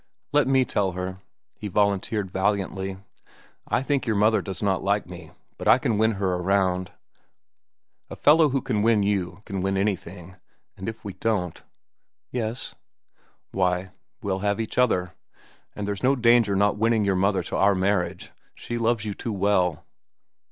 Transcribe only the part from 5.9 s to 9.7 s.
win her around. A fellow who can win you can